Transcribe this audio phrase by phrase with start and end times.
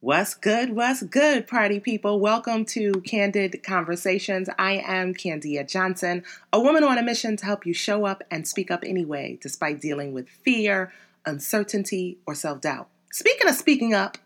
[0.00, 0.76] What's good?
[0.76, 2.20] What's good, party people?
[2.20, 4.48] Welcome to Candid Conversations.
[4.56, 8.46] I am Candia Johnson, a woman on a mission to help you show up and
[8.46, 10.92] speak up anyway, despite dealing with fear,
[11.26, 12.86] uncertainty, or self doubt.
[13.10, 14.18] Speaking of speaking up,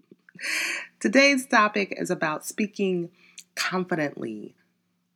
[1.00, 3.08] today's topic is about speaking
[3.54, 4.54] confidently.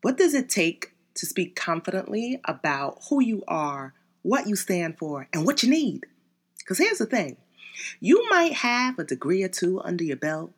[0.01, 5.29] What does it take to speak confidently about who you are, what you stand for,
[5.35, 6.07] and what you need?
[6.61, 7.37] Because here's the thing
[8.01, 10.53] you might have a degree or two under your belt.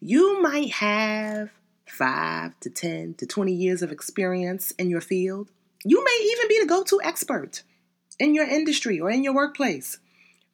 [0.00, 1.50] You might have
[1.86, 5.50] five to 10 to 20 years of experience in your field.
[5.84, 7.62] You may even be the go to expert
[8.18, 9.98] in your industry or in your workplace.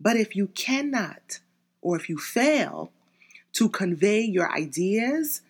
[0.01, 1.41] But if you cannot,
[1.83, 2.91] or if you fail
[3.53, 5.43] to convey your ideas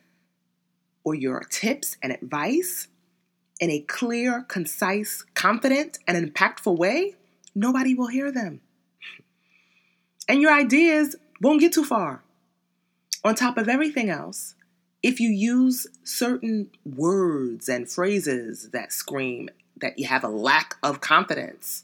[1.04, 2.88] or your tips and advice
[3.60, 7.15] in a clear, concise, confident, and impactful way,
[7.54, 8.60] nobody will hear them
[10.30, 12.22] and your ideas won't get too far.
[13.24, 14.54] On top of everything else,
[15.02, 19.50] if you use certain words and phrases that scream
[19.80, 21.82] that you have a lack of confidence,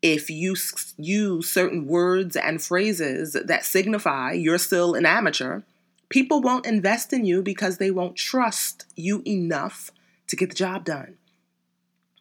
[0.00, 0.54] if you
[0.96, 5.62] use certain words and phrases that signify you're still an amateur,
[6.08, 9.90] people won't invest in you because they won't trust you enough
[10.28, 11.16] to get the job done.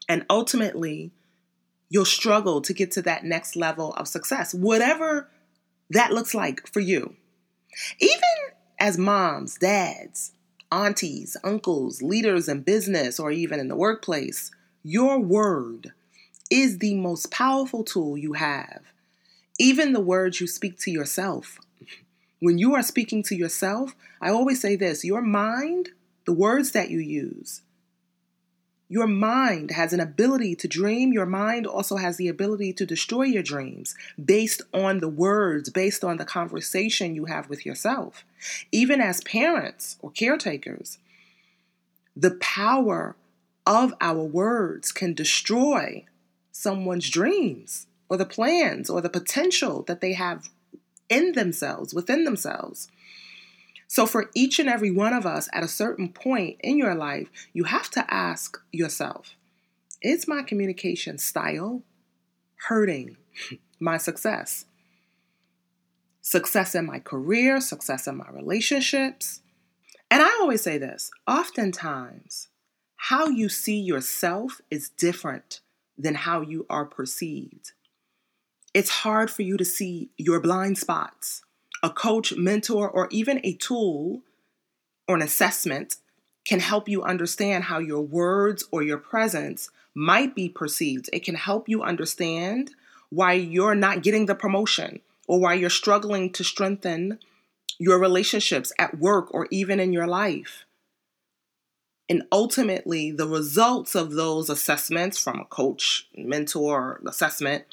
[0.09, 1.11] And ultimately,
[1.87, 5.29] you'll struggle to get to that next level of success, whatever
[5.89, 7.15] that looks like for you.
[7.99, 8.19] Even
[8.79, 10.31] as moms, dads,
[10.71, 14.51] aunties, uncles, leaders in business, or even in the workplace,
[14.83, 15.93] your word
[16.49, 18.81] is the most powerful tool you have.
[19.57, 21.59] Even the words you speak to yourself.
[22.39, 25.89] When you are speaking to yourself, I always say this your mind,
[26.25, 27.61] the words that you use,
[28.87, 31.11] your mind has an ability to dream.
[31.11, 36.03] Your mind also has the ability to destroy your dreams based on the words, based
[36.03, 38.23] on the conversation you have with yourself.
[38.71, 40.99] Even as parents or caretakers,
[42.15, 43.15] the power
[43.65, 46.05] of our words can destroy
[46.51, 50.49] someone's dreams or the plans or the potential that they have
[51.09, 52.87] in themselves, within themselves.
[53.87, 57.29] So, for each and every one of us at a certain point in your life,
[57.53, 59.35] you have to ask yourself
[60.01, 61.83] Is my communication style
[62.67, 63.17] hurting
[63.79, 64.65] my success?
[66.21, 69.41] Success in my career, success in my relationships.
[70.09, 72.47] And I always say this oftentimes,
[72.95, 75.61] how you see yourself is different
[75.97, 77.73] than how you are perceived.
[78.73, 81.44] It's hard for you to see your blind spots
[81.85, 84.23] a coach, mentor, or even a tool
[85.07, 85.97] or an assessment
[86.43, 91.11] can help you understand how your words or your presence might be perceived.
[91.13, 92.71] It can help you understand
[93.11, 97.19] why you're not getting the promotion or why you're struggling to strengthen
[97.77, 100.65] your relationships at work or even in your life.
[102.09, 107.65] And ultimately, the results of those assessments from a coach, mentor, assessment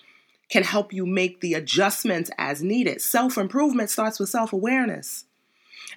[0.52, 3.00] can help you make the adjustments as needed.
[3.00, 5.24] Self improvement starts with self awareness.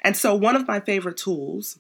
[0.01, 1.77] And so, one of my favorite tools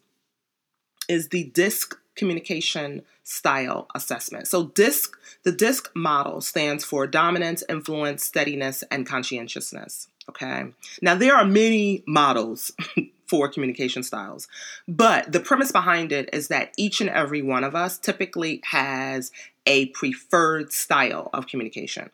[1.07, 4.47] is the DISC communication style assessment.
[4.47, 10.09] So, DISC, the DISC model stands for dominance, influence, steadiness, and conscientiousness.
[10.27, 10.65] Okay.
[11.01, 12.73] Now, there are many models
[13.25, 14.49] for communication styles,
[14.85, 19.31] but the premise behind it is that each and every one of us typically has
[19.65, 22.09] a preferred style of communication.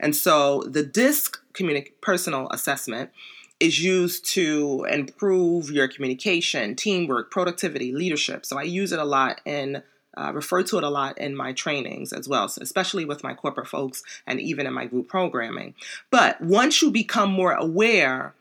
[0.00, 3.10] And so the DISC communi- personal assessment
[3.60, 8.46] is used to improve your communication, teamwork, productivity, leadership.
[8.46, 9.82] So I use it a lot and
[10.16, 13.34] uh, refer to it a lot in my trainings as well, so especially with my
[13.34, 15.74] corporate folks and even in my group programming.
[16.10, 18.34] But once you become more aware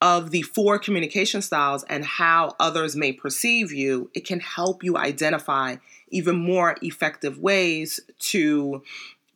[0.00, 4.96] of the four communication styles and how others may perceive you, it can help you
[4.96, 5.76] identify
[6.08, 8.82] even more effective ways to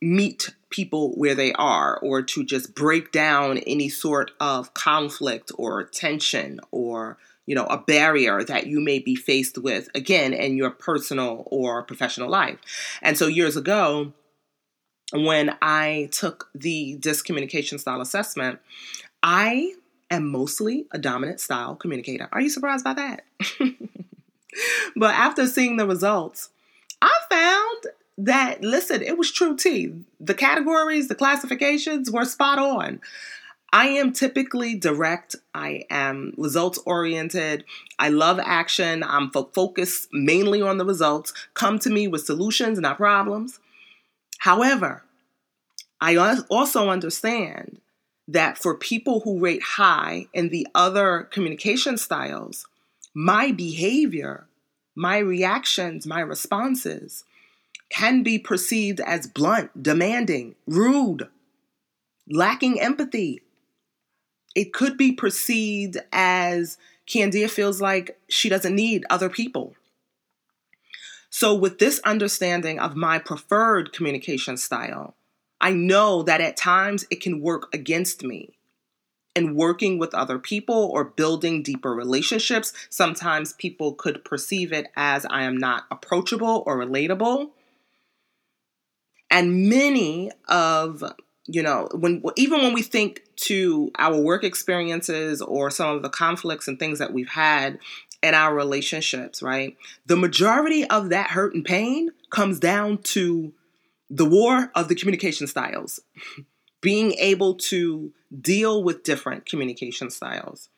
[0.01, 5.83] meet people where they are or to just break down any sort of conflict or
[5.85, 10.69] tension or you know a barrier that you may be faced with again in your
[10.69, 12.59] personal or professional life.
[13.01, 14.13] And so years ago
[15.13, 18.59] when i took the disc communication style assessment
[19.21, 19.73] i
[20.09, 22.27] am mostly a dominant style communicator.
[22.31, 23.23] Are you surprised by that?
[24.95, 26.49] But after seeing the results
[27.01, 29.93] i found that listen, it was true tea.
[30.19, 33.01] The categories, the classifications were spot on.
[33.73, 35.35] I am typically direct.
[35.53, 37.65] I am results oriented.
[37.99, 39.03] I love action.
[39.03, 41.33] I'm fo- focused mainly on the results.
[41.55, 43.59] Come to me with solutions, not problems.
[44.39, 45.03] However,
[45.99, 46.15] I
[46.49, 47.81] also understand
[48.27, 52.65] that for people who rate high in the other communication styles,
[53.13, 54.45] my behavior,
[54.95, 57.25] my reactions, my responses
[57.89, 61.27] can be perceived as blunt, demanding, rude,
[62.29, 63.41] lacking empathy.
[64.55, 66.77] It could be perceived as
[67.07, 69.75] Candia feels like she doesn't need other people.
[71.29, 75.15] So, with this understanding of my preferred communication style,
[75.59, 78.51] I know that at times it can work against me.
[79.35, 85.25] In working with other people or building deeper relationships, sometimes people could perceive it as
[85.25, 87.49] I am not approachable or relatable.
[89.35, 91.03] And many of,
[91.45, 96.09] you know, when even when we think to our work experiences or some of the
[96.09, 97.77] conflicts and things that we've had
[98.23, 99.75] in our relationships, right?
[100.05, 103.51] The majority of that hurt and pain comes down to
[104.09, 105.99] the war of the communication styles,
[106.81, 110.69] being able to deal with different communication styles.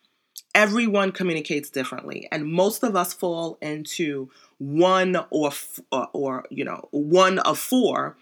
[0.55, 5.51] Everyone communicates differently, and most of us fall into one or,
[5.91, 8.17] or, or you know one of four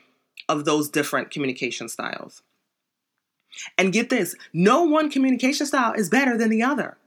[0.48, 2.42] of those different communication styles.
[3.78, 6.98] And get this, no one communication style is better than the other.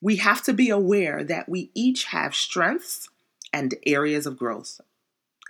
[0.00, 3.08] We have to be aware that we each have strengths
[3.52, 4.80] and areas of growth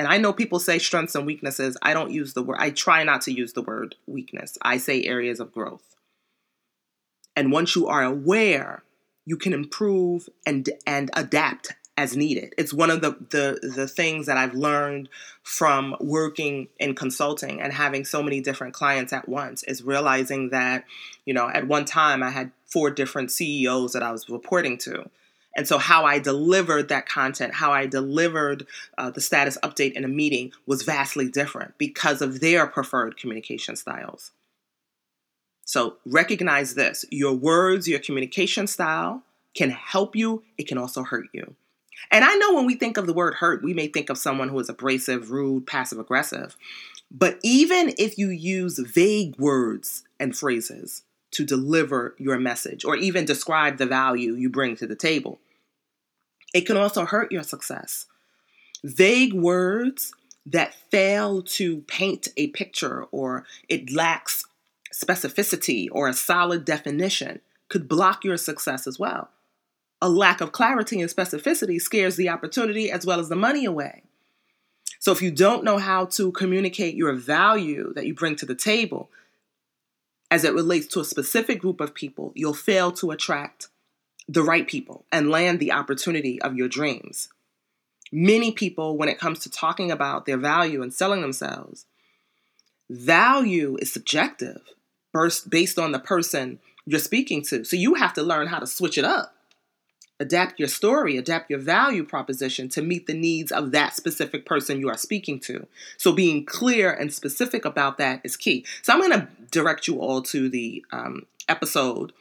[0.01, 1.77] and I know people say strengths and weaknesses.
[1.83, 4.57] I don't use the word, I try not to use the word weakness.
[4.63, 5.95] I say areas of growth.
[7.37, 8.83] And once you are aware,
[9.27, 12.55] you can improve and and adapt as needed.
[12.57, 15.11] It's one of the the the things that I've learned
[15.43, 20.85] from working in consulting and having so many different clients at once is realizing that,
[21.27, 25.11] you know, at one time I had four different CEOs that I was reporting to.
[25.55, 28.67] And so, how I delivered that content, how I delivered
[28.97, 33.77] uh, the status update in a meeting was vastly different because of their preferred communication
[33.77, 34.33] styles.
[35.67, 39.23] So, recognize this your words, your communication style
[39.55, 41.57] can help you, it can also hurt you.
[42.11, 44.49] And I know when we think of the word hurt, we may think of someone
[44.49, 46.57] who is abrasive, rude, passive aggressive.
[47.11, 51.03] But even if you use vague words and phrases,
[51.33, 55.39] to deliver your message or even describe the value you bring to the table.
[56.53, 58.07] It can also hurt your success.
[58.83, 60.13] Vague words
[60.47, 64.45] that fail to paint a picture or it lacks
[64.93, 69.31] specificity or a solid definition could block your success as well.
[70.03, 74.03] A lack of clarity and specificity scares the opportunity as well as the money away.
[74.99, 78.55] So, if you don't know how to communicate your value that you bring to the
[78.55, 79.11] table,
[80.31, 83.69] as it relates to a specific group of people, you'll fail to attract
[84.29, 87.29] the right people and land the opportunity of your dreams.
[88.13, 91.87] Many people, when it comes to talking about their value and selling themselves,
[92.89, 94.61] value is subjective
[95.49, 97.65] based on the person you're speaking to.
[97.65, 99.35] So you have to learn how to switch it up
[100.21, 104.79] adapt your story, adapt your value proposition to meet the needs of that specific person
[104.79, 105.67] you are speaking to.
[105.97, 108.65] So being clear and specific about that is key.
[108.83, 112.13] So I'm going to direct you all to the um, episode,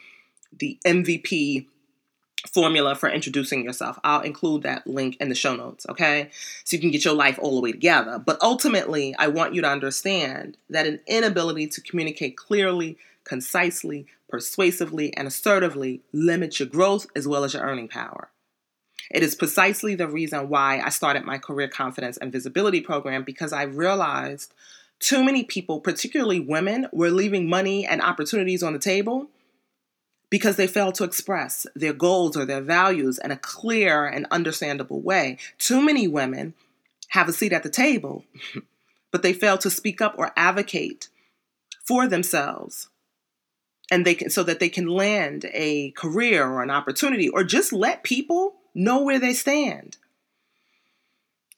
[0.58, 1.68] the MVP
[2.54, 4.00] formula for introducing yourself.
[4.04, 6.30] I'll include that link in the show notes, okay?
[6.64, 8.18] So you can get your life all the way together.
[8.18, 12.98] But ultimately, I want you to understand that an inability to communicate clearly,
[13.30, 18.32] concisely, persuasively, and assertively limits your growth as well as your earning power.
[19.12, 23.54] It is precisely the reason why I started my career confidence and visibility program because
[23.54, 24.54] I realized
[25.00, 29.28] too many people, particularly women, were leaving money and opportunities on the table
[30.32, 35.02] because they failed to express their goals or their values in a clear and understandable
[35.02, 35.38] way.
[35.60, 36.56] Too many women
[37.10, 38.26] have a seat at the table,
[39.12, 41.10] but they fail to speak up or advocate
[41.86, 42.89] for themselves
[43.92, 47.74] and they can so that they can land a career or an opportunity or just
[47.74, 49.98] let people know where they stand.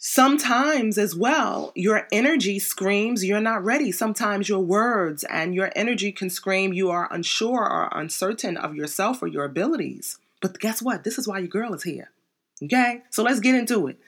[0.04, 3.92] Sometimes, as well, your energy screams you're not ready.
[3.92, 9.22] Sometimes your words and your energy can scream you are unsure or uncertain of yourself
[9.22, 10.18] or your abilities.
[10.42, 11.04] But guess what?
[11.04, 12.10] This is why your girl is here.
[12.64, 13.04] Okay?
[13.12, 14.00] So let's get into it.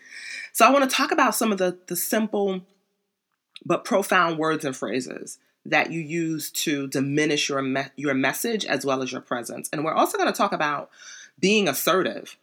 [0.52, 2.62] So I want to talk about some of the, the simple
[3.64, 8.86] but profound words and phrases that you use to diminish your me- your message as
[8.86, 9.70] well as your presence.
[9.72, 10.90] And we're also going to talk about
[11.40, 12.38] being assertive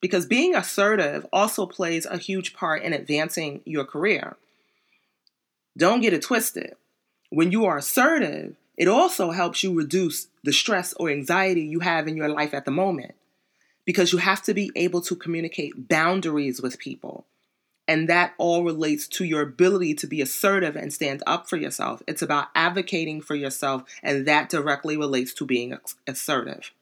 [0.00, 4.36] because being assertive also plays a huge part in advancing your career.
[5.76, 6.74] Don't get it twisted.
[7.30, 12.08] When you are assertive, it also helps you reduce the stress or anxiety you have
[12.08, 13.14] in your life at the moment
[13.84, 17.24] because you have to be able to communicate boundaries with people
[17.88, 22.02] And that all relates to your ability to be assertive and stand up for yourself.
[22.08, 26.72] It's about advocating for yourself, and that directly relates to being assertive.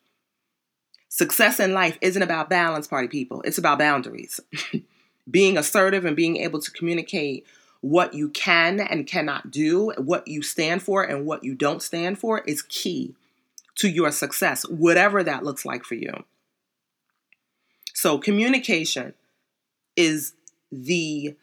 [1.08, 4.40] Success in life isn't about balance, party people, it's about boundaries.
[5.30, 7.46] being assertive and being able to communicate
[7.80, 12.18] what you can and cannot do, what you stand for and what you don't stand
[12.18, 13.14] for is key
[13.76, 16.24] to your success, whatever that looks like for you.
[17.92, 19.14] So, communication
[19.96, 20.32] is
[20.82, 21.36] the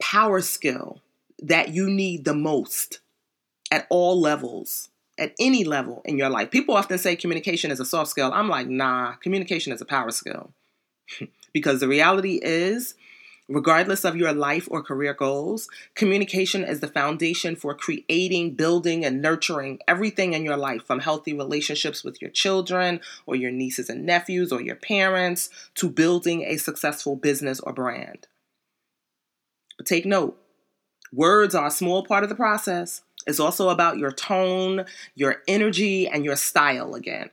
[0.00, 1.00] power skill
[1.42, 3.00] that you need the most
[3.70, 6.50] at all levels, at any level in your life.
[6.50, 8.30] People often say communication is a soft skill.
[8.32, 10.52] I'm like, nah, communication is a power skill.
[11.52, 12.94] because the reality is,
[13.48, 19.20] regardless of your life or career goals, communication is the foundation for creating, building, and
[19.20, 24.06] nurturing everything in your life from healthy relationships with your children or your nieces and
[24.06, 28.26] nephews or your parents to building a successful business or brand.
[29.76, 30.38] But take note
[31.12, 33.02] words are a small part of the process.
[33.26, 34.84] It's also about your tone,
[35.14, 37.30] your energy, and your style again.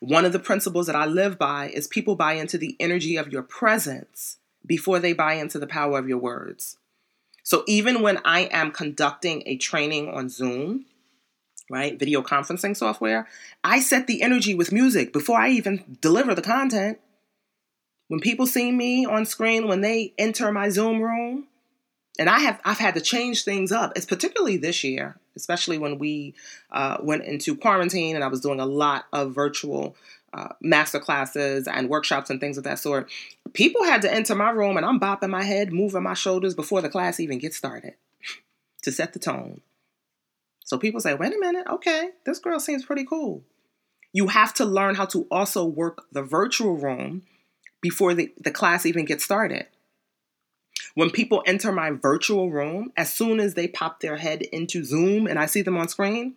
[0.00, 3.28] One of the principles that I live by is people buy into the energy of
[3.32, 4.37] your presence
[4.68, 6.76] before they buy into the power of your words.
[7.42, 10.84] So even when I am conducting a training on Zoom,
[11.70, 13.26] right, video conferencing software,
[13.64, 16.98] I set the energy with music before I even deliver the content.
[18.08, 21.48] When people see me on screen, when they enter my Zoom room,
[22.18, 23.92] and I have I've had to change things up.
[23.96, 26.34] It's particularly this year, especially when we
[26.70, 29.96] uh, went into quarantine and I was doing a lot of virtual
[30.32, 33.10] uh, master classes and workshops and things of that sort.
[33.52, 36.82] People had to enter my room and I'm bopping my head, moving my shoulders before
[36.82, 37.94] the class even gets started
[38.82, 39.60] to set the tone.
[40.64, 43.42] So people say, wait a minute, okay, this girl seems pretty cool.
[44.12, 47.22] You have to learn how to also work the virtual room
[47.80, 49.66] before the, the class even gets started.
[50.94, 55.26] When people enter my virtual room, as soon as they pop their head into Zoom
[55.26, 56.34] and I see them on screen,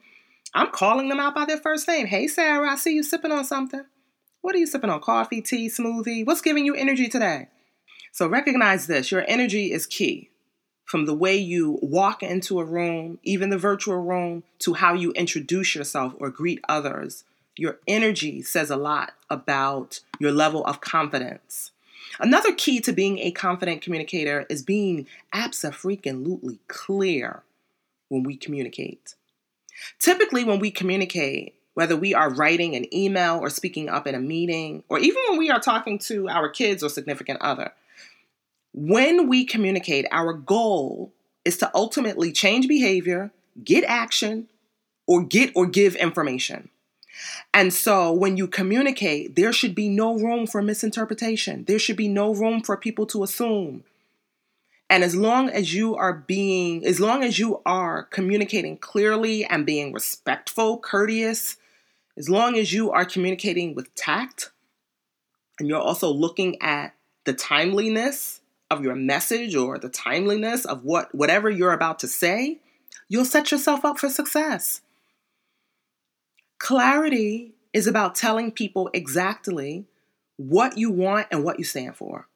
[0.54, 2.08] I'm calling them out by their first name.
[2.08, 3.86] Hey, Sarah, I see you sipping on something.
[4.42, 5.00] What are you sipping on?
[5.02, 6.26] Coffee, tea, smoothie?
[6.26, 7.48] What's giving you energy today?
[8.12, 10.30] So recognize this your energy is key.
[10.84, 15.12] From the way you walk into a room, even the virtual room, to how you
[15.14, 17.24] introduce yourself or greet others,
[17.56, 21.72] your energy says a lot about your level of confidence.
[22.20, 27.44] Another key to being a confident communicator is being absolutely clear
[28.10, 29.16] when we communicate.
[30.00, 34.20] Typically, when we communicate, whether we are writing an email or speaking up in a
[34.20, 37.74] meeting, or even when we are talking to our kids or significant other,
[38.74, 41.12] when we communicate, our goal
[41.44, 43.32] is to ultimately change behavior,
[43.64, 44.48] get action,
[45.08, 46.70] or get or give information.
[47.54, 51.66] And so when you communicate, there should be no room for misinterpretation.
[51.66, 53.84] There should be no room for people to assume.
[54.92, 59.66] And as long as you are being, as long as you are communicating clearly and
[59.66, 61.56] being respectful, courteous,
[62.18, 64.52] as long as you are communicating with tact,
[65.58, 66.94] and you're also looking at
[67.24, 72.60] the timeliness of your message or the timeliness of what whatever you're about to say,
[73.08, 74.82] you'll set yourself up for success.
[76.60, 79.86] Clarity is about telling people exactly
[80.36, 82.28] what you want and what you stand for.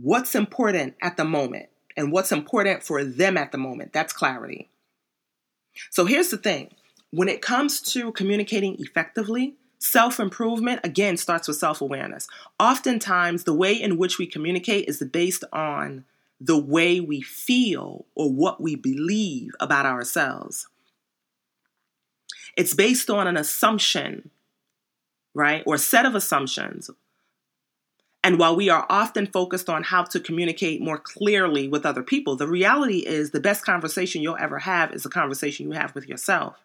[0.00, 3.92] What's important at the moment and what's important for them at the moment.
[3.92, 4.70] That's clarity.
[5.90, 6.70] So here's the thing
[7.10, 12.28] when it comes to communicating effectively, self improvement again starts with self awareness.
[12.60, 16.04] Oftentimes, the way in which we communicate is based on
[16.40, 20.68] the way we feel or what we believe about ourselves.
[22.56, 24.30] It's based on an assumption,
[25.34, 25.64] right?
[25.66, 26.90] Or set of assumptions.
[28.28, 32.36] And while we are often focused on how to communicate more clearly with other people,
[32.36, 36.06] the reality is the best conversation you'll ever have is a conversation you have with
[36.06, 36.58] yourself.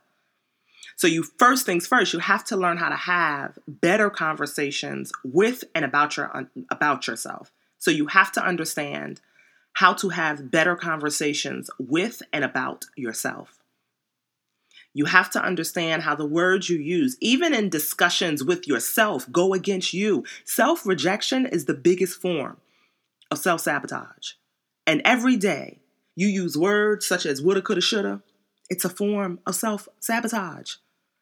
[0.98, 5.64] So, you first things first, you have to learn how to have better conversations with
[5.74, 7.50] and about your about yourself.
[7.80, 9.22] So, you have to understand
[9.72, 13.63] how to have better conversations with and about yourself.
[14.94, 19.54] You have to understand how the words you use, even in discussions with yourself, go
[19.54, 20.24] against you.
[20.46, 22.58] Self rejection is the biggest form
[23.32, 24.34] of self sabotage.
[24.86, 25.80] And every day
[26.16, 28.22] you use words such as woulda, coulda, shoulda,
[28.70, 30.76] it's a form of self sabotage.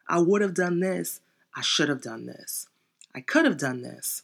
[0.07, 1.21] I would have done this.
[1.55, 2.67] I should have done this.
[3.15, 4.23] I could have done this.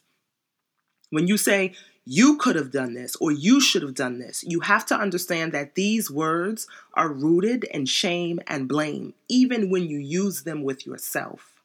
[1.10, 1.74] When you say
[2.10, 4.42] you could have done this or you should have done this.
[4.48, 9.84] You have to understand that these words are rooted in shame and blame, even when
[9.84, 11.62] you use them with yourself.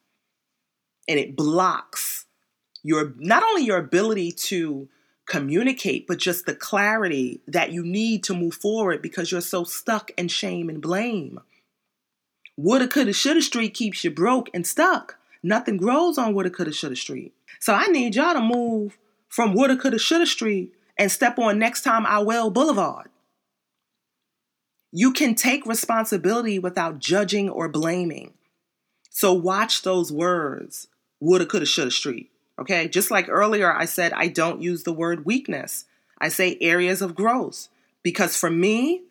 [1.07, 2.25] And it blocks
[2.83, 4.89] your not only your ability to
[5.25, 10.11] communicate, but just the clarity that you need to move forward because you're so stuck
[10.17, 11.39] in shame and blame.
[12.57, 15.15] Woulda, coulda, shoulda street keeps you broke and stuck.
[15.41, 17.33] Nothing grows on woulda, coulda, shoulda street.
[17.61, 18.97] So I need y'all to move
[19.33, 23.09] from woulda, coulda, shoulda street and step on next time I will Boulevard.
[24.91, 28.35] You can take responsibility without judging or blaming.
[29.09, 30.87] So watch those words
[31.19, 32.29] woulda, coulda, shoulda street.
[32.59, 35.85] Okay, just like earlier, I said I don't use the word weakness,
[36.19, 37.69] I say areas of growth.
[38.03, 39.01] Because for me,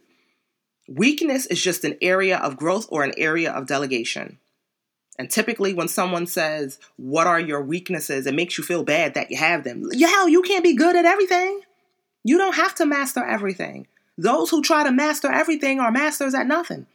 [0.89, 4.39] weakness is just an area of growth or an area of delegation.
[5.19, 8.27] And typically, when someone says, What are your weaknesses?
[8.27, 9.89] it makes you feel bad that you have them.
[9.99, 11.61] Hell, you can't be good at everything.
[12.25, 13.87] You don't have to master everything.
[14.17, 16.87] Those who try to master everything are masters at nothing.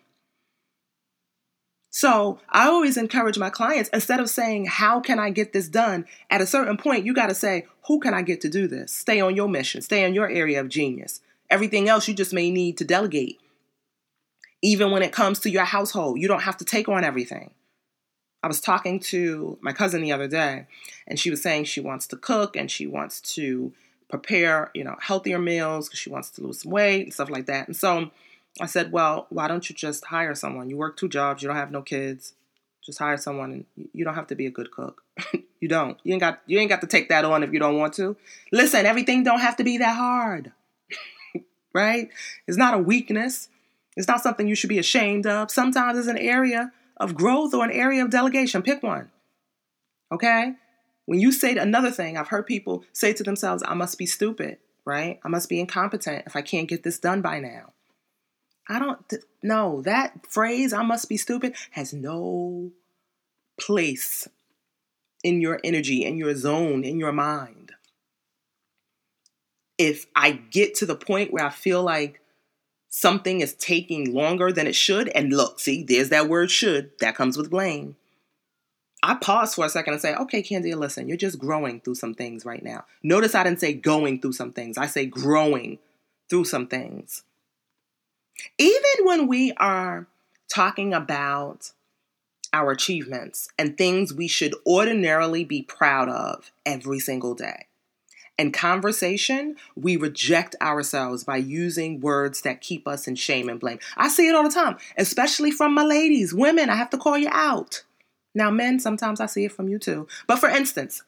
[1.89, 6.05] So I always encourage my clients instead of saying, How can I get this done?
[6.29, 8.93] At a certain point, you got to say, Who can I get to do this?
[8.93, 11.21] Stay on your mission, stay in your area of genius.
[11.49, 13.39] Everything else you just may need to delegate.
[14.61, 17.51] Even when it comes to your household, you don't have to take on everything.
[18.43, 20.67] I was talking to my cousin the other day,
[21.07, 23.73] and she was saying she wants to cook and she wants to
[24.09, 27.45] prepare, you know, healthier meals because she wants to lose some weight and stuff like
[27.47, 27.67] that.
[27.67, 28.11] And so
[28.61, 30.69] I said, well, why don't you just hire someone?
[30.69, 32.33] You work two jobs, you don't have no kids.
[32.83, 35.03] Just hire someone and you don't have to be a good cook.
[35.59, 35.97] you don't.
[36.03, 38.15] You ain't got you ain't got to take that on if you don't want to.
[38.53, 40.53] Listen, everything don't have to be that hard.
[41.73, 42.09] right?
[42.47, 43.49] It's not a weakness.
[43.97, 45.51] It's not something you should be ashamed of.
[45.51, 48.61] Sometimes it's an area of growth or an area of delegation.
[48.61, 49.11] Pick one.
[50.11, 50.53] Okay?
[51.05, 54.57] When you say another thing, I've heard people say to themselves, I must be stupid,
[54.85, 55.19] right?
[55.23, 57.71] I must be incompetent if I can't get this done by now.
[58.67, 59.81] I don't know.
[59.81, 62.71] That phrase, I must be stupid, has no
[63.59, 64.27] place
[65.23, 67.71] in your energy, in your zone, in your mind.
[69.77, 72.19] If I get to the point where I feel like
[72.89, 77.15] something is taking longer than it should, and look, see, there's that word should, that
[77.15, 77.95] comes with blame.
[79.03, 82.15] I pause for a second and say, okay, Candia, listen, you're just growing through some
[82.15, 82.85] things right now.
[83.03, 85.79] Notice I didn't say going through some things, I say growing
[86.29, 87.23] through some things.
[88.57, 90.07] Even when we are
[90.53, 91.71] talking about
[92.53, 97.66] our achievements and things we should ordinarily be proud of every single day.
[98.37, 103.79] In conversation, we reject ourselves by using words that keep us in shame and blame.
[103.95, 106.33] I see it all the time, especially from my ladies.
[106.33, 107.83] Women, I have to call you out.
[108.35, 110.07] Now, men, sometimes I see it from you too.
[110.27, 111.01] But for instance,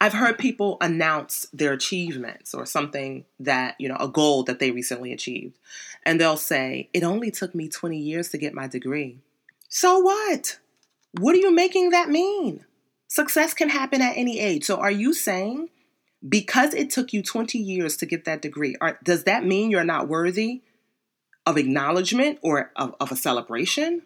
[0.00, 4.70] I've heard people announce their achievements or something that, you know, a goal that they
[4.70, 5.58] recently achieved.
[6.04, 9.18] And they'll say, It only took me 20 years to get my degree.
[9.68, 10.58] So what?
[11.20, 12.64] What are you making that mean?
[13.12, 14.64] Success can happen at any age.
[14.64, 15.68] So are you saying
[16.26, 19.84] because it took you 20 years to get that degree, are, does that mean you're
[19.84, 20.62] not worthy
[21.44, 24.04] of acknowledgement or of, of a celebration?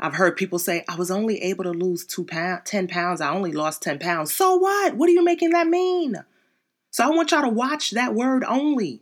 [0.00, 3.20] I've heard people say, I was only able to lose two pound, 10 pounds.
[3.20, 4.34] I only lost 10 pounds.
[4.34, 4.96] So what?
[4.96, 6.16] What are you making that mean?
[6.90, 9.00] So I want y'all to watch that word only.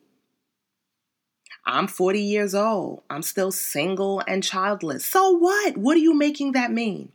[1.64, 3.02] I'm 40 years old.
[3.08, 5.06] I'm still single and childless.
[5.06, 5.78] So what?
[5.78, 7.10] What are you making that mean?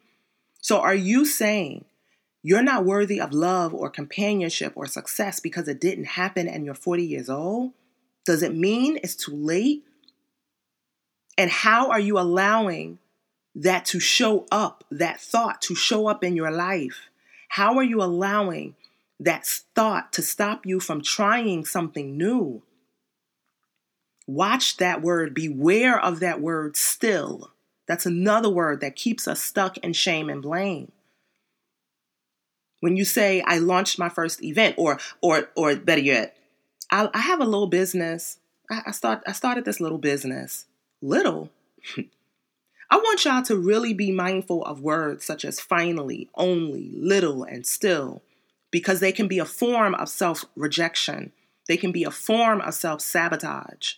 [0.62, 1.86] So are you saying
[2.44, 6.76] you're not worthy of love or companionship or success because it didn't happen and you're
[6.76, 7.72] 40 years old?
[8.26, 9.84] Does it mean it's too late?
[11.38, 13.00] And how are you allowing
[13.56, 17.10] that to show up, that thought to show up in your life?
[17.50, 18.76] How are you allowing
[19.20, 22.62] that thought to stop you from trying something new?
[24.28, 27.52] Watch that word, beware of that word still.
[27.90, 30.92] That's another word that keeps us stuck in shame and blame.
[32.82, 36.38] When you say, I launched my first event, or or or better yet,
[36.92, 38.38] I, I have a little business.
[38.70, 40.68] I, I start I started this little business.
[41.02, 41.50] Little.
[42.92, 47.66] I want y'all to really be mindful of words such as finally, only, little, and
[47.66, 48.22] still,
[48.70, 51.32] because they can be a form of self rejection.
[51.68, 53.96] They can be a form of self sabotage.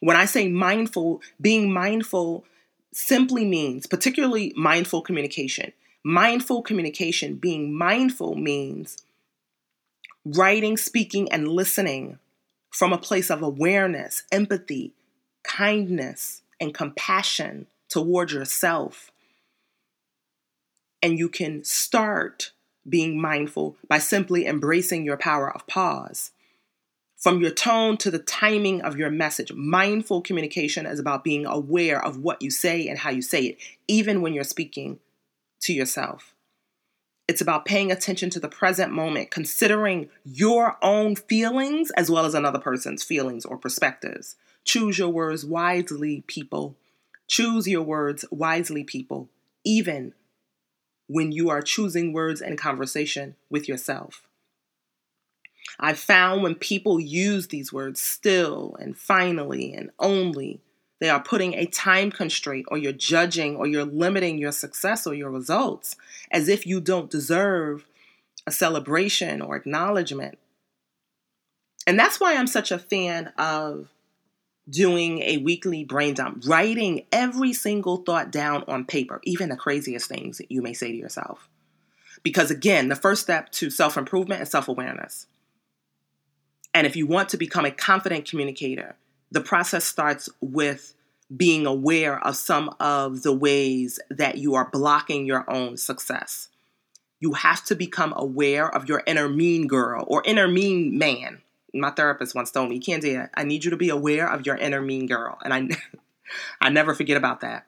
[0.00, 2.46] When I say mindful, being mindful
[2.92, 5.72] simply means, particularly mindful communication.
[6.04, 8.98] Mindful communication, being mindful means
[10.24, 12.18] writing, speaking, and listening
[12.70, 14.92] from a place of awareness, empathy,
[15.42, 19.10] kindness, and compassion toward yourself.
[21.02, 22.52] And you can start
[22.88, 26.32] being mindful by simply embracing your power of pause.
[27.18, 32.02] From your tone to the timing of your message, mindful communication is about being aware
[32.02, 35.00] of what you say and how you say it, even when you're speaking
[35.62, 36.36] to yourself.
[37.26, 42.34] It's about paying attention to the present moment, considering your own feelings as well as
[42.34, 44.36] another person's feelings or perspectives.
[44.62, 46.76] Choose your words wisely, people.
[47.26, 49.28] Choose your words wisely, people,
[49.64, 50.14] even
[51.08, 54.27] when you are choosing words in conversation with yourself.
[55.80, 60.60] I've found when people use these words still and finally and only,
[61.00, 65.14] they are putting a time constraint or you're judging or you're limiting your success or
[65.14, 65.96] your results
[66.32, 67.86] as if you don't deserve
[68.46, 70.38] a celebration or acknowledgement.
[71.86, 73.88] And that's why I'm such a fan of
[74.68, 80.08] doing a weekly brain dump, writing every single thought down on paper, even the craziest
[80.08, 81.48] things that you may say to yourself.
[82.22, 85.26] Because again, the first step to self improvement is self awareness.
[86.74, 88.96] And if you want to become a confident communicator,
[89.30, 90.94] the process starts with
[91.34, 96.48] being aware of some of the ways that you are blocking your own success.
[97.20, 101.42] You have to become aware of your inner mean girl or inner mean man.
[101.74, 104.80] My therapist once told me, Candy, I need you to be aware of your inner
[104.80, 105.38] mean girl.
[105.44, 105.68] And I,
[106.60, 107.66] I never forget about that.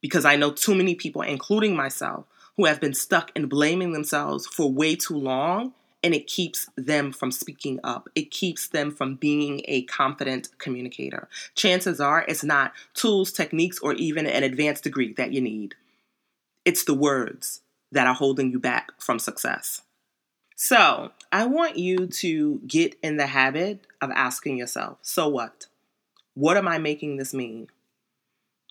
[0.00, 4.46] Because I know too many people, including myself, who have been stuck in blaming themselves
[4.46, 8.08] for way too long and it keeps them from speaking up.
[8.14, 11.28] It keeps them from being a confident communicator.
[11.54, 15.74] Chances are it's not tools, techniques, or even an advanced degree that you need.
[16.64, 17.60] It's the words
[17.92, 19.82] that are holding you back from success.
[20.58, 25.66] So, I want you to get in the habit of asking yourself, so what?
[26.34, 27.68] What am I making this mean?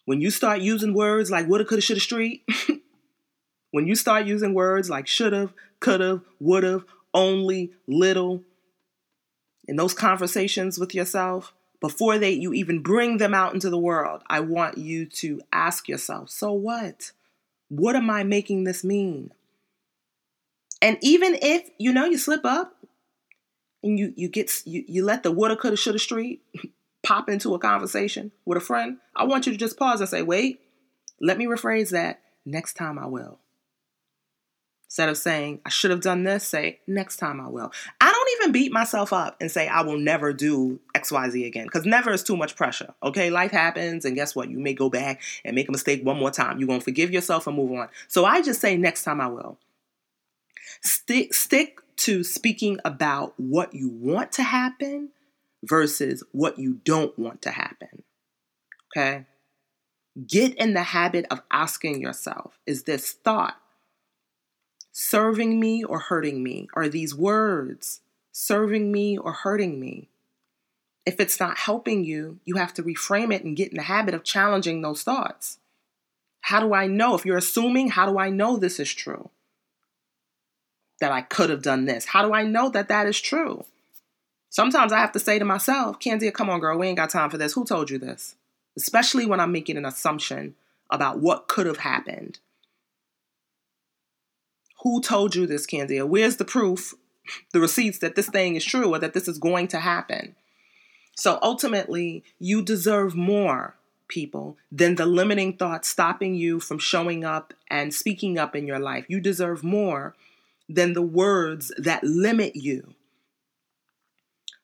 [0.05, 2.43] When you start using words like woulda, coulda, shoulda, street,
[3.71, 6.83] when you start using words like shoulda, coulda, woulda,
[7.15, 8.43] only, little,
[9.67, 14.21] in those conversations with yourself, before they you even bring them out into the world,
[14.27, 17.11] I want you to ask yourself, so what?
[17.69, 19.31] What am I making this mean?
[20.81, 22.75] And even if you know you slip up
[23.81, 26.41] and you you get you, you let the woulda, coulda, shoulda street
[27.03, 30.21] pop into a conversation with a friend, I want you to just pause and say,
[30.21, 30.59] wait,
[31.19, 32.21] let me rephrase that.
[32.45, 33.39] Next time I will.
[34.95, 37.69] Instead of saying, I should have done this, say, next time I will.
[37.99, 41.85] I don't even beat myself up and say, I will never do XYZ again, because
[41.85, 42.93] never is too much pressure.
[43.03, 44.49] Okay, life happens, and guess what?
[44.49, 46.59] You may go back and make a mistake one more time.
[46.59, 47.89] You're going to forgive yourself and move on.
[48.07, 49.57] So I just say, next time I will.
[50.81, 55.09] Stick, stick to speaking about what you want to happen
[55.61, 58.03] versus what you don't want to happen.
[58.95, 59.25] Okay?
[60.25, 63.57] Get in the habit of asking yourself, is this thought
[64.97, 66.69] serving me or hurting me?
[66.73, 67.99] Are these words
[68.31, 70.07] serving me or hurting me?
[71.05, 74.15] If it's not helping you, you have to reframe it and get in the habit
[74.15, 75.57] of challenging those thoughts.
[76.39, 77.13] How do I know?
[77.13, 79.31] If you're assuming, how do I know this is true?
[81.01, 82.05] That I could have done this.
[82.05, 83.65] How do I know that that is true?
[84.49, 87.29] Sometimes I have to say to myself, Candia, come on, girl, we ain't got time
[87.29, 87.51] for this.
[87.51, 88.35] Who told you this?
[88.77, 90.55] Especially when I'm making an assumption
[90.89, 92.39] about what could have happened.
[94.85, 96.05] Who told you this, Candia?
[96.05, 96.93] Where's the proof,
[97.51, 100.35] the receipts that this thing is true or that this is going to happen?
[101.15, 103.75] So ultimately, you deserve more,
[104.07, 108.77] people, than the limiting thoughts stopping you from showing up and speaking up in your
[108.77, 109.05] life.
[109.07, 110.13] You deserve more
[110.69, 112.93] than the words that limit you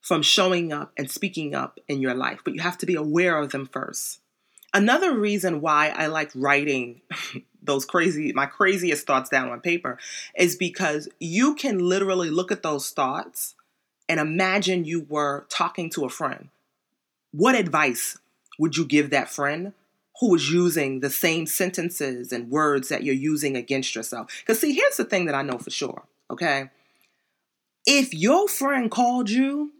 [0.01, 2.41] from showing up and speaking up in your life.
[2.43, 4.20] But you have to be aware of them first.
[4.73, 7.01] Another reason why I like writing
[7.63, 9.99] those crazy my craziest thoughts down on paper
[10.35, 13.55] is because you can literally look at those thoughts
[14.11, 16.49] and imagine you were talking to a friend.
[17.31, 18.17] What advice
[18.59, 19.73] would you give that friend
[20.19, 24.29] who is using the same sentences and words that you're using against yourself?
[24.41, 26.69] Because, see, here's the thing that I know for sure, okay?
[27.85, 29.71] If your friend called you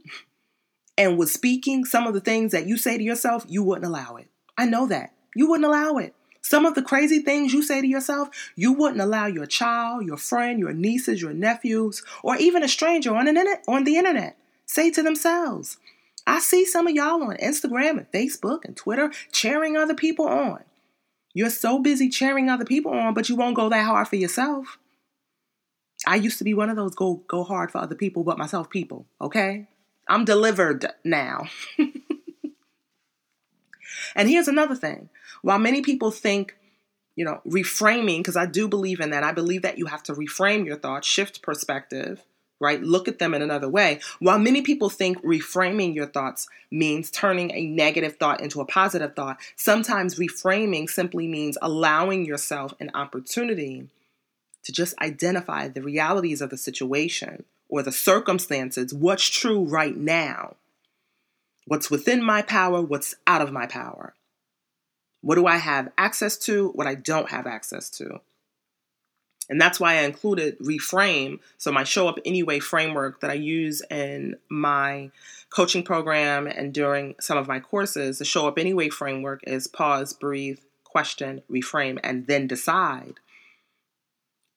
[0.98, 4.16] and was speaking some of the things that you say to yourself, you wouldn't allow
[4.16, 4.31] it.
[4.62, 5.12] I know that.
[5.36, 6.14] You wouldn't allow it.
[6.44, 10.18] Some of the crazy things you say to yourself, you wouldn't allow your child, your
[10.18, 13.28] friend, your nieces, your nephews, or even a stranger on,
[13.68, 15.78] on the internet say to themselves.
[16.28, 20.64] I see some of y'all on Instagram and Facebook and Twitter cheering other people on.
[21.34, 24.78] You're so busy cheering other people on, but you won't go that hard for yourself.
[26.06, 28.70] I used to be one of those go go hard for other people but myself
[28.70, 29.68] people, okay?
[30.08, 31.48] I'm delivered now.
[34.16, 35.10] and here's another thing.
[35.42, 36.56] While many people think,
[37.16, 40.14] you know, reframing, because I do believe in that, I believe that you have to
[40.14, 42.24] reframe your thoughts, shift perspective,
[42.60, 42.82] right?
[42.82, 44.00] Look at them in another way.
[44.20, 49.16] While many people think reframing your thoughts means turning a negative thought into a positive
[49.16, 53.90] thought, sometimes reframing simply means allowing yourself an opportunity
[54.64, 60.56] to just identify the realities of the situation or the circumstances, what's true right now,
[61.66, 64.14] what's within my power, what's out of my power.
[65.22, 68.22] What do I have access to, what I don't have access to?
[69.50, 71.40] And that's why I included reframe.
[71.58, 75.12] So, my show up anyway framework that I use in my
[75.50, 80.14] coaching program and during some of my courses, the show up anyway framework is pause,
[80.14, 83.16] breathe, question, reframe, and then decide.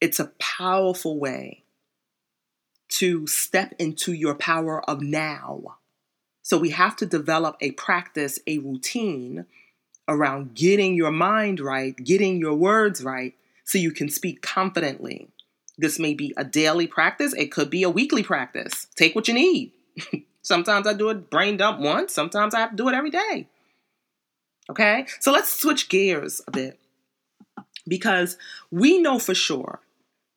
[0.01, 1.65] It's a powerful way
[2.91, 5.79] to step into your power of now.
[6.45, 9.47] So we have to develop a practice, a routine
[10.07, 15.31] around getting your mind right, getting your words right, so you can speak confidently.
[15.79, 18.87] This may be a daily practice, it could be a weekly practice.
[18.95, 19.73] Take what you need.
[20.43, 23.49] sometimes I do a brain dump once, sometimes I have to do it every day.
[24.69, 25.07] Okay?
[25.21, 26.79] So let's switch gears a bit
[27.89, 28.37] because
[28.71, 29.81] we know for sure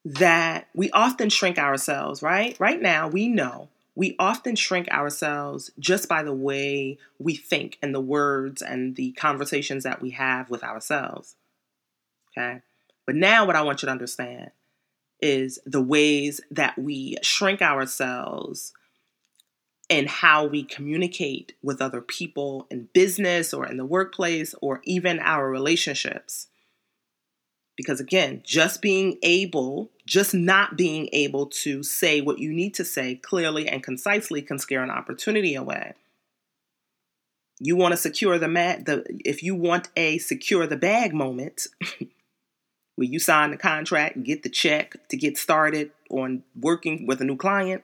[0.06, 2.58] that we often shrink ourselves, right?
[2.62, 3.68] Right now, we know
[3.98, 9.12] we often shrink ourselves just by the way we think and the words and the
[9.14, 11.36] conversations that we have with ourselves.
[12.30, 12.62] Okay?
[13.08, 14.52] But now, what I want you to understand
[15.20, 18.72] is the ways that we shrink ourselves
[19.90, 25.18] and how we communicate with other people in business or in the workplace or even
[25.18, 26.50] our relationships.
[27.78, 32.84] Because again, just being able, just not being able to say what you need to
[32.84, 35.94] say clearly and concisely can scare an opportunity away.
[37.60, 41.68] You want to secure the mat the if you want a secure the bag moment
[42.98, 47.26] where you sign the contract, get the check to get started on working with a
[47.26, 47.84] new client,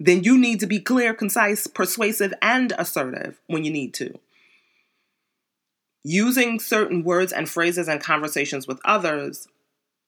[0.00, 4.18] then you need to be clear, concise, persuasive, and assertive when you need to.
[6.04, 9.48] Using certain words and phrases and conversations with others,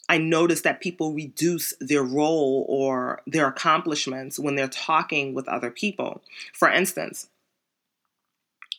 [0.09, 5.71] I notice that people reduce their role or their accomplishments when they're talking with other
[5.71, 6.23] people.
[6.53, 7.29] For instance,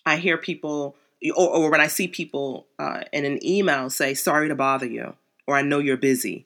[0.05, 0.95] I hear people,
[1.35, 5.15] or, or when I see people uh, in an email say, Sorry to bother you,
[5.47, 6.45] or I know you're busy,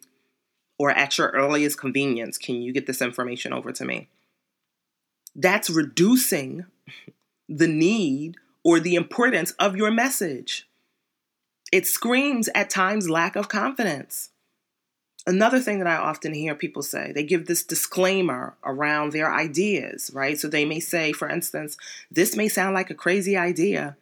[0.80, 4.08] or at your earliest convenience, can you get this information over to me?
[5.36, 6.66] That's reducing
[7.50, 10.68] the need or the importance of your message.
[11.72, 14.30] It screams at times lack of confidence.
[15.28, 20.10] Another thing that I often hear people say, they give this disclaimer around their ideas,
[20.14, 20.38] right?
[20.38, 21.78] So they may say, for instance,
[22.10, 23.98] this may sound like a crazy idea,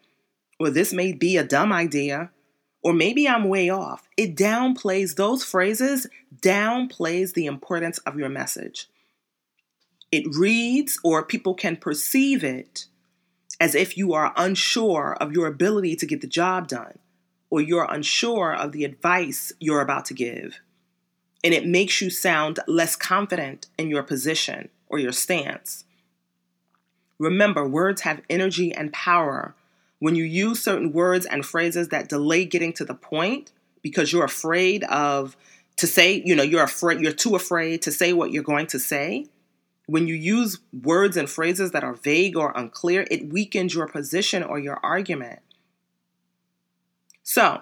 [0.59, 2.31] or this may be a dumb idea,
[2.81, 4.07] or maybe I'm way off.
[4.15, 6.07] It downplays those phrases,
[6.41, 8.87] downplays the importance of your message.
[10.11, 12.87] It reads, or people can perceive it
[13.59, 16.97] as if you are unsure of your ability to get the job done,
[17.49, 20.59] or you're unsure of the advice you're about to give.
[21.43, 25.85] And it makes you sound less confident in your position or your stance.
[27.17, 29.55] Remember, words have energy and power.
[29.99, 34.25] When you use certain words and phrases that delay getting to the point because you're
[34.25, 35.35] afraid of
[35.77, 38.79] to say, you know, you're afraid, you're too afraid to say what you're going to
[38.79, 39.27] say,
[39.89, 44.43] when you use words and phrases that are vague or unclear, it weakens your position
[44.43, 45.39] or your argument.
[47.23, 47.61] So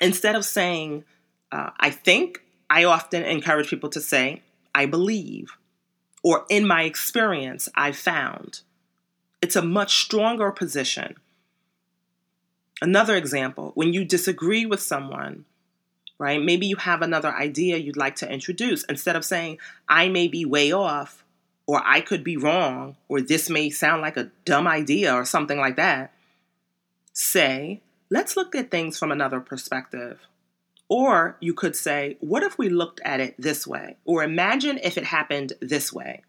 [0.00, 1.04] instead of saying,
[1.52, 4.42] uh, I think, I often encourage people to say,
[4.74, 5.58] I believe,
[6.24, 8.62] or in my experience, I found.
[9.42, 11.16] It's a much stronger position.
[12.80, 15.44] Another example, when you disagree with someone,
[16.18, 16.42] right?
[16.42, 18.84] Maybe you have another idea you'd like to introduce.
[18.84, 21.24] Instead of saying, I may be way off,
[21.66, 25.58] or I could be wrong, or this may sound like a dumb idea, or something
[25.58, 26.12] like that,
[27.12, 30.20] say, let's look at things from another perspective.
[30.88, 33.96] Or you could say, what if we looked at it this way?
[34.04, 36.22] Or imagine if it happened this way.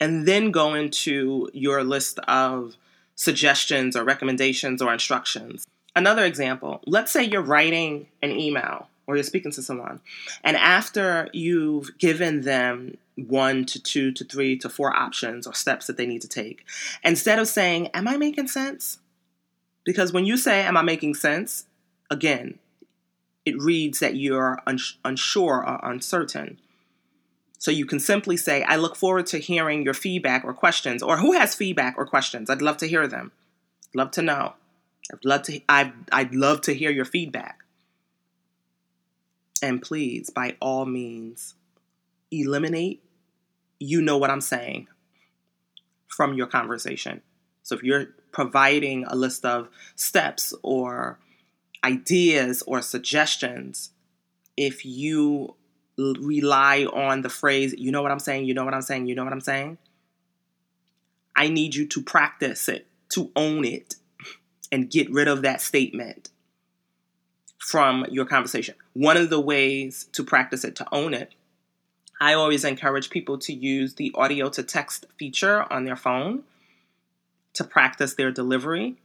[0.00, 2.76] And then go into your list of
[3.14, 5.64] suggestions or recommendations or instructions.
[5.96, 10.00] Another example let's say you're writing an email or you're speaking to someone,
[10.42, 15.86] and after you've given them one to two to three to four options or steps
[15.86, 16.64] that they need to take,
[17.02, 18.98] instead of saying, Am I making sense?
[19.84, 21.66] Because when you say, Am I making sense?
[22.10, 22.58] Again,
[23.44, 26.58] it reads that you're uns- unsure or uncertain.
[27.58, 31.18] So you can simply say, I look forward to hearing your feedback or questions, or
[31.18, 32.50] who has feedback or questions?
[32.50, 33.32] I'd love to hear them.
[33.94, 34.54] Love to know.
[35.12, 37.60] I'd love to I I'd love to hear your feedback.
[39.62, 41.54] And please, by all means,
[42.30, 43.02] eliminate
[43.78, 44.88] you know what I'm saying
[46.08, 47.22] from your conversation.
[47.62, 51.18] So if you're providing a list of steps or
[51.82, 53.90] ideas or suggestions,
[54.56, 55.54] if you
[55.96, 59.14] rely on the phrase, you know what I'm saying, you know what I'm saying, you
[59.14, 59.78] know what I'm saying.
[61.36, 63.96] I need you to practice it, to own it,
[64.74, 66.30] and get rid of that statement
[67.58, 68.74] from your conversation.
[68.92, 71.32] One of the ways to practice it, to own it,
[72.20, 76.42] I always encourage people to use the audio to text feature on their phone
[77.52, 78.96] to practice their delivery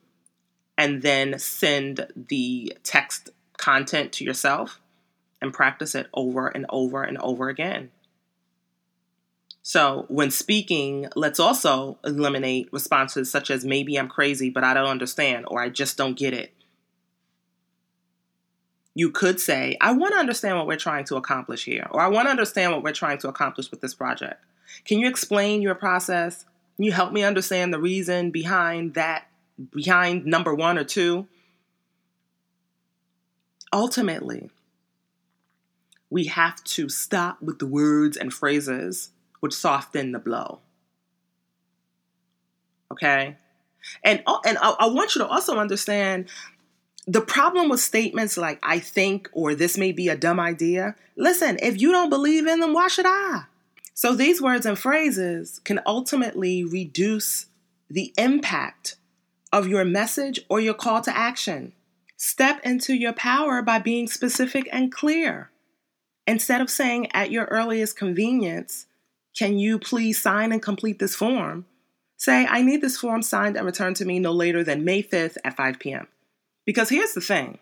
[0.75, 4.81] and then send the text content to yourself
[5.39, 7.91] and practice it over and over and over again.
[9.69, 14.87] So, when speaking, let's also eliminate responses such as maybe I'm crazy, but I don't
[14.87, 16.51] understand, or I just don't get it.
[18.95, 22.07] You could say, I want to understand what we're trying to accomplish here, or I
[22.07, 24.43] want to understand what we're trying to accomplish with this project.
[24.85, 26.45] Can you explain your process?
[26.75, 29.27] Can you help me understand the reason behind that,
[29.71, 31.27] behind number one or two?
[33.71, 34.49] Ultimately,
[36.09, 40.59] we have to stop with the words and phrases which soften the blow.
[42.91, 43.37] Okay?
[44.03, 46.27] And, oh, and I, I want you to also understand
[47.07, 50.95] the problem with statements like I think or this may be a dumb idea.
[51.15, 53.43] Listen, if you don't believe in them, why should I?
[53.93, 57.47] So these words and phrases can ultimately reduce
[57.89, 58.95] the impact
[59.51, 61.73] of your message or your call to action.
[62.15, 65.49] Step into your power by being specific and clear.
[66.27, 68.85] Instead of saying at your earliest convenience,
[69.37, 71.65] can you please sign and complete this form?
[72.17, 75.37] Say, I need this form signed and returned to me no later than May 5th
[75.43, 76.07] at 5 p.m.
[76.65, 77.59] Because here's the thing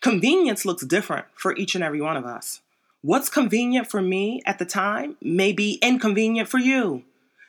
[0.00, 2.60] convenience looks different for each and every one of us.
[3.00, 7.04] What's convenient for me at the time may be inconvenient for you.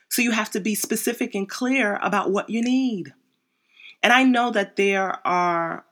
[0.08, 3.14] So you have to be specific and clear about what you need.
[4.02, 5.84] And I know that there are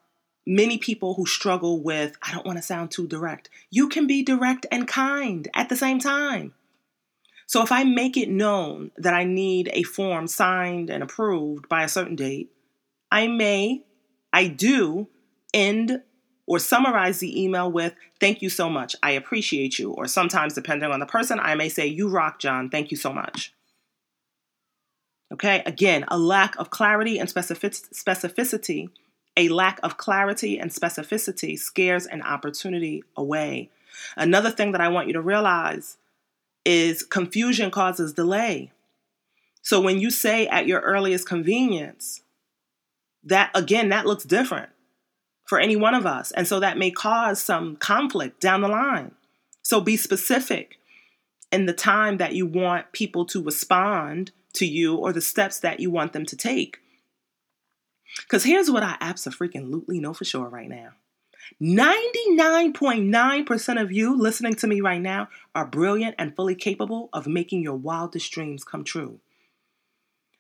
[0.47, 3.49] many people who struggle with, I don't want to sound too direct.
[3.71, 6.55] You can be direct and kind at the same time.
[7.53, 11.85] So if I make it known that I need a form signed and approved by
[11.85, 12.51] a certain date,
[13.11, 13.85] I may,
[14.33, 15.09] I do
[15.53, 16.01] end
[16.47, 18.97] or summarize the email with, Thank you so much.
[19.03, 19.91] I appreciate you.
[19.93, 22.71] Or sometimes, depending on the person, I may say, You rock, John.
[22.71, 23.53] Thank you so much.
[25.31, 28.89] Okay, again, a lack of clarity and specificity
[29.37, 33.69] a lack of clarity and specificity scares an opportunity away.
[34.17, 35.99] Another thing that I want you to realize
[36.65, 38.71] is confusion causes delay.
[39.63, 42.23] So when you say at your earliest convenience,
[43.25, 44.71] that again, that looks different
[45.47, 46.33] for any one of us.
[46.33, 49.13] And so that may cause some conflict down the line.
[49.63, 50.79] So be specific
[51.53, 55.81] in the time that you want people to respond to you or the steps that
[55.81, 56.79] you want them to take.
[58.23, 60.91] Because here's what I absolutely know for sure right now
[61.61, 67.63] 99.9% of you listening to me right now are brilliant and fully capable of making
[67.63, 69.21] your wildest dreams come true.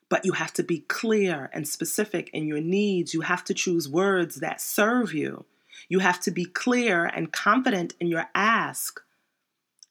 [0.08, 3.14] But you have to be clear and specific in your needs.
[3.14, 5.44] You have to choose words that serve you.
[5.88, 9.00] You have to be clear and confident in your ask.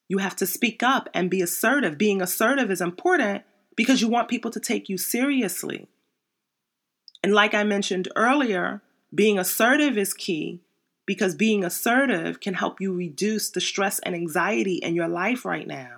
[0.07, 1.97] You have to speak up and be assertive.
[1.97, 3.43] Being assertive is important
[3.75, 5.87] because you want people to take you seriously.
[7.23, 8.81] And like I mentioned earlier,
[9.13, 10.61] being assertive is key
[11.05, 15.67] because being assertive can help you reduce the stress and anxiety in your life right
[15.67, 15.97] now.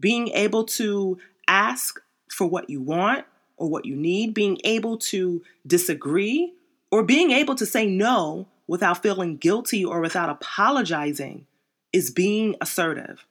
[0.00, 2.00] Being able to ask
[2.30, 3.24] for what you want
[3.56, 6.54] or what you need, being able to disagree,
[6.90, 11.46] or being able to say no without feeling guilty or without apologizing
[11.92, 13.24] is being assertive.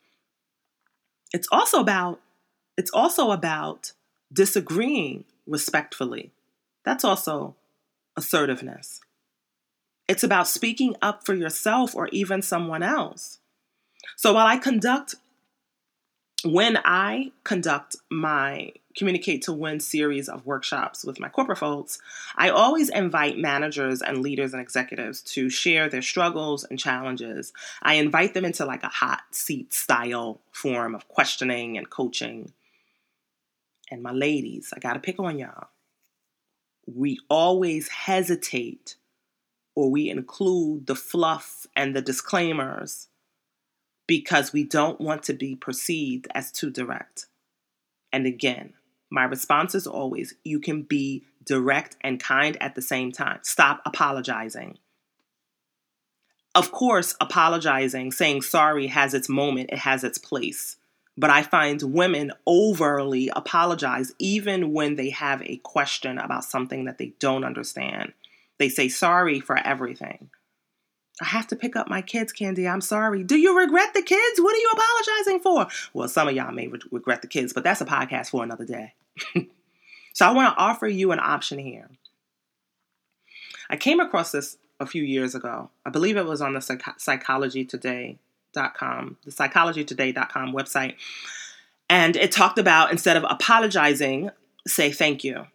[1.33, 2.19] It's also about
[2.77, 3.93] it's also about
[4.31, 6.31] disagreeing respectfully.
[6.85, 7.55] That's also
[8.15, 9.01] assertiveness.
[10.07, 13.39] It's about speaking up for yourself or even someone else.
[14.15, 15.15] So while I conduct,
[16.43, 21.99] when I conduct my Communicate to Win series of workshops with my corporate folks,
[22.35, 27.53] I always invite managers and leaders and executives to share their struggles and challenges.
[27.83, 32.53] I invite them into like a hot seat style form of questioning and coaching.
[33.91, 35.67] And my ladies, I got to pick on y'all
[36.87, 38.95] we always hesitate
[39.77, 43.09] or we include the fluff and the disclaimers
[44.07, 47.27] because we don't want to be perceived as too direct.
[48.11, 48.73] And again,
[49.11, 53.37] my response is always you can be direct and kind at the same time.
[53.43, 54.79] Stop apologizing.
[56.55, 60.77] Of course, apologizing, saying sorry has its moment, it has its place.
[61.15, 66.97] But I find women overly apologize even when they have a question about something that
[66.97, 68.13] they don't understand.
[68.59, 70.29] They say sorry for everything.
[71.21, 72.67] I have to pick up my kids, Candy.
[72.67, 73.23] I'm sorry.
[73.23, 74.39] Do you regret the kids?
[74.39, 75.65] What are you apologizing for?
[75.93, 78.65] Well, some of y'all may re- regret the kids, but that's a podcast for another
[78.65, 78.93] day.
[80.13, 81.89] so I want to offer you an option here.
[83.69, 85.71] I came across this a few years ago.
[85.85, 90.93] I believe it was on the psych- psychologytoday.com, the psychologytoday.com website.
[91.89, 94.29] And it talked about instead of apologizing,
[94.67, 95.47] say thank you.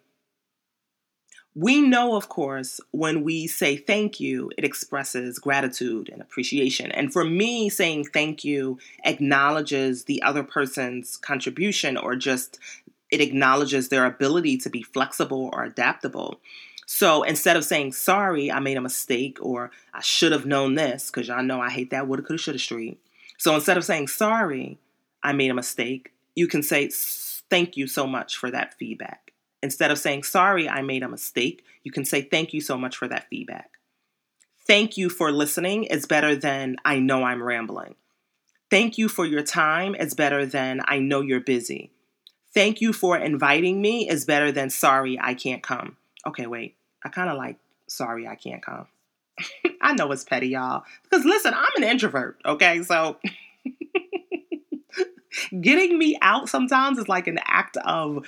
[1.55, 6.91] We know, of course, when we say thank you, it expresses gratitude and appreciation.
[6.91, 12.59] And for me, saying thank you acknowledges the other person's contribution or just
[13.11, 16.41] it acknowledges their ability to be flexible or adaptable.
[16.87, 21.11] So instead of saying sorry, I made a mistake or I should have known this,
[21.11, 22.99] because y'all know I hate that woulda, coulda, shoulda street.
[23.37, 24.79] So instead of saying sorry,
[25.21, 26.89] I made a mistake, you can say
[27.51, 29.32] thank you so much for that feedback.
[29.63, 32.97] Instead of saying, sorry, I made a mistake, you can say, thank you so much
[32.97, 33.71] for that feedback.
[34.67, 37.95] Thank you for listening is better than I know I'm rambling.
[38.69, 41.91] Thank you for your time is better than I know you're busy.
[42.53, 45.95] Thank you for inviting me is better than sorry, I can't come.
[46.27, 46.75] Okay, wait.
[47.03, 47.57] I kind of like
[47.87, 48.87] sorry, I can't come.
[49.81, 50.83] I know it's petty, y'all.
[51.03, 52.83] Because listen, I'm an introvert, okay?
[52.83, 53.17] So
[55.61, 58.25] getting me out sometimes is like an act of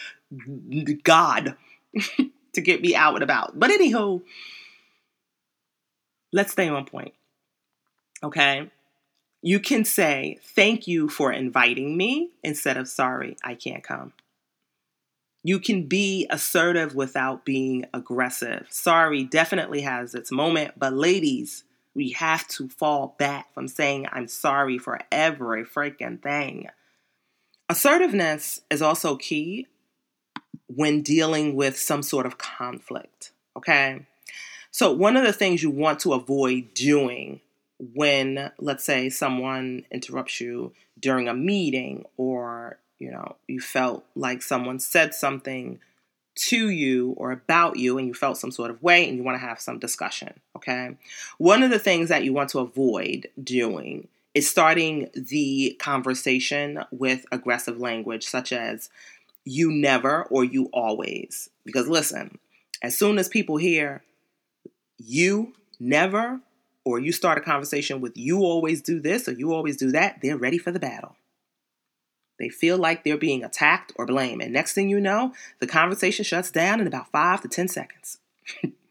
[1.04, 1.56] God
[2.54, 3.60] to get me out and about.
[3.60, 4.22] But anywho,
[6.32, 7.14] let's stay on point.
[8.24, 8.70] Okay.
[9.42, 14.14] You can say, Thank you for inviting me instead of sorry, I can't come.
[15.44, 18.66] You can be assertive without being aggressive.
[18.72, 24.28] Sorry definitely has its moment, but ladies, we have to fall back from saying I'm
[24.28, 26.70] sorry for every freaking thing.
[27.70, 29.68] Assertiveness is also key
[30.68, 33.32] when dealing with some sort of conflict.
[33.58, 34.06] Okay.
[34.72, 37.40] So, one of the things you want to avoid doing
[37.80, 44.42] when, let's say, someone interrupts you during a meeting or, you know, you felt like
[44.42, 45.80] someone said something
[46.36, 49.40] to you or about you and you felt some sort of way and you want
[49.40, 50.34] to have some discussion.
[50.56, 50.98] Okay.
[51.38, 57.26] One of the things that you want to avoid doing is starting the conversation with
[57.32, 58.90] aggressive language, such as,
[59.46, 61.50] you never or you always.
[61.64, 62.38] Because listen,
[62.82, 64.04] as soon as people hear
[64.98, 66.42] you never
[66.84, 70.20] or you start a conversation with you always do this or you always do that,
[70.22, 71.16] they're ready for the battle.
[72.38, 74.42] They feel like they're being attacked or blamed.
[74.42, 78.18] And next thing you know, the conversation shuts down in about five to 10 seconds.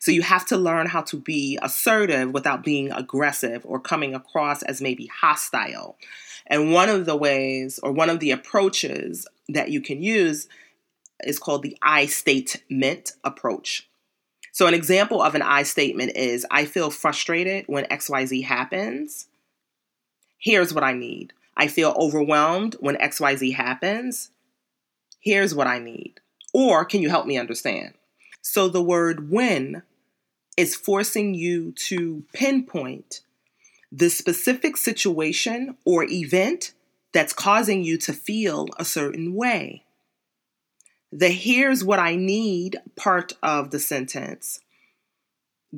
[0.00, 4.62] so you have to learn how to be assertive without being aggressive or coming across
[4.62, 5.96] as maybe hostile.
[6.46, 10.48] And one of the ways or one of the approaches that you can use
[11.22, 13.88] is called the I statement approach.
[14.52, 19.28] So, an example of an I statement is I feel frustrated when XYZ happens.
[20.38, 21.34] Here's what I need.
[21.58, 24.30] I feel overwhelmed when XYZ happens.
[25.20, 26.20] Here's what I need.
[26.54, 27.92] Or can you help me understand?
[28.40, 29.82] So, the word when
[30.60, 33.22] is forcing you to pinpoint
[33.90, 36.74] the specific situation or event
[37.12, 39.82] that's causing you to feel a certain way.
[41.10, 44.60] The here's what I need part of the sentence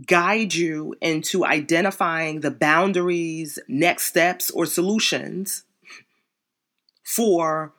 [0.07, 5.64] guide you into identifying the boundaries, next steps, or solutions
[7.05, 7.72] for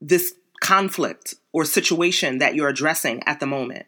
[0.00, 3.86] this conflict or situation that you're addressing at the moment.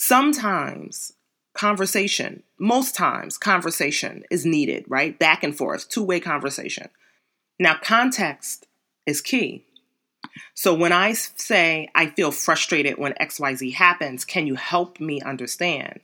[0.00, 1.14] Sometimes
[1.54, 5.18] conversation, most times, conversation is needed, right?
[5.18, 6.88] Back and forth, two way conversation.
[7.58, 8.66] Now, context
[9.06, 9.64] is key.
[10.54, 15.98] So when I say I feel frustrated when XYZ happens, can you help me understand?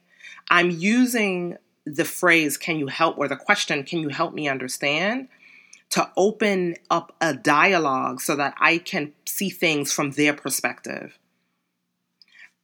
[0.51, 5.29] I'm using the phrase, can you help, or the question, can you help me understand,
[5.91, 11.17] to open up a dialogue so that I can see things from their perspective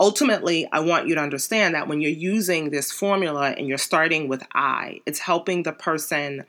[0.02, 4.28] ultimately, I want you to understand that when you're using this formula and you're starting
[4.28, 6.44] with I, it's helping the person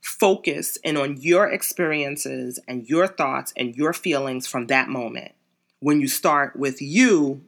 [0.00, 5.32] focus in on your experiences and your thoughts and your feelings from that moment.
[5.80, 7.42] When you start with you,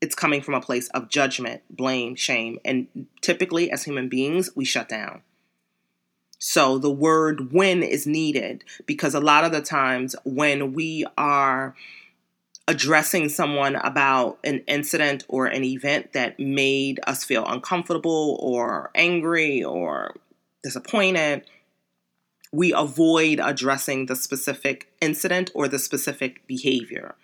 [0.00, 4.64] it's coming from a place of judgment, blame, shame, and typically as human beings, we
[4.64, 5.22] shut down.
[6.38, 11.74] So the word when is needed because a lot of the times when we are
[12.68, 19.62] addressing someone about an incident or an event that made us feel uncomfortable or angry
[19.62, 20.16] or
[20.64, 21.44] disappointed,
[22.52, 27.14] we avoid addressing the specific incident or the specific behavior.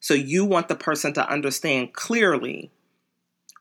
[0.00, 2.70] So you want the person to understand clearly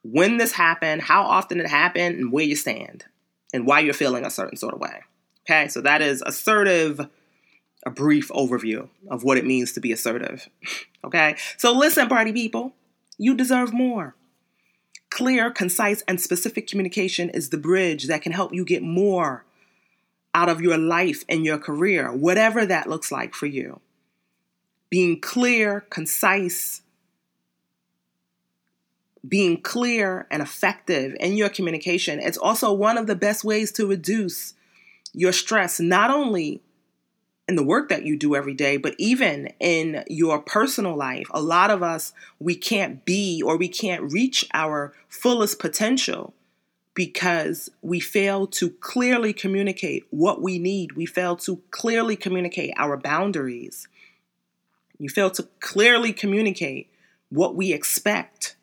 [0.04, 3.06] when this happened, how often it happened, and where you stand,
[3.54, 5.02] and why you're feeling a certain sort of way.
[5.46, 7.08] Okay, so that is assertive,
[7.86, 10.50] a brief overview of what it means to be assertive.
[11.04, 12.74] okay, so listen, party people,
[13.18, 14.16] you deserve more.
[15.10, 19.46] Clear, concise, and specific communication is the bridge that can help you get more
[20.34, 23.80] out of your life and your career, whatever that looks like for you.
[24.90, 26.82] Being clear, concise,
[29.28, 33.88] being clear and effective in your communication, it's also one of the best ways to
[33.88, 34.54] reduce
[35.14, 36.62] your stress, not only
[37.48, 41.28] in the work that you do every day, but even in your personal life.
[41.32, 46.34] A lot of us, we can't be or we can't reach our fullest potential
[46.94, 50.94] because we fail to clearly communicate what we need.
[50.94, 53.88] We fail to clearly communicate our boundaries.
[54.98, 56.90] You fail to clearly communicate
[57.30, 58.56] what we expect.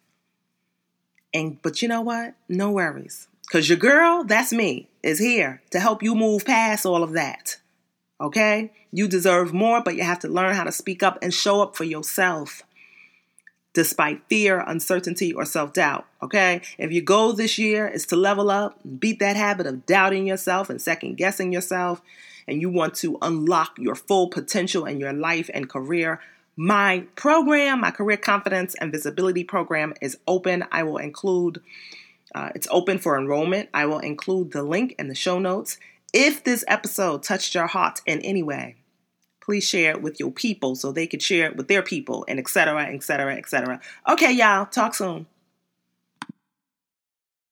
[1.35, 2.35] And but you know what?
[2.49, 3.28] No worries.
[3.51, 7.59] Cuz your girl, that's me, is here to help you move past all of that.
[8.21, 8.73] Okay?
[8.93, 11.77] You deserve more, but you have to learn how to speak up and show up
[11.77, 12.62] for yourself
[13.73, 16.07] despite fear, uncertainty, or self doubt.
[16.23, 16.61] Okay?
[16.79, 20.71] If your goal this year is to level up, beat that habit of doubting yourself
[20.71, 22.03] and second guessing yourself,
[22.49, 26.21] and you want to unlock your full potential in your life and career,
[26.57, 30.64] my program, my career confidence and visibility program, is open.
[30.73, 31.62] I will include,
[32.35, 33.68] uh, it's open for enrollment.
[33.73, 35.79] I will include the link in the show notes.
[36.12, 38.76] If this episode touched your heart in any way,
[39.40, 42.38] please share it with your people so they could share it with their people and
[42.38, 45.26] etc etc etc okay y'all talk soon